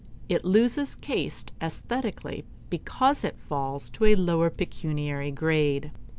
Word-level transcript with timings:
It 0.27 0.43
loses 0.43 0.95
caste 0.95 1.51
aesthetically 1.61 2.43
because 2.71 3.23
it 3.23 3.37
falls 3.47 3.87
to 3.91 4.05
a 4.05 4.15
lower 4.15 4.49
pecuniary 4.49 5.29
grade. 5.29 5.91